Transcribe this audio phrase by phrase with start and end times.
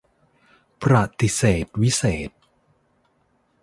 [0.81, 2.39] ประติเษธวิเศษณ์